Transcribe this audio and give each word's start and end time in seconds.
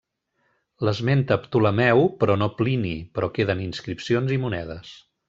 L'esmenta 0.87 1.37
Ptolemeu 1.43 2.01
però 2.23 2.37
no 2.43 2.47
Plini, 2.63 2.95
però 3.19 3.29
queden 3.37 3.63
inscripcions 3.67 4.35
i 4.39 4.43
monedes. 4.47 4.97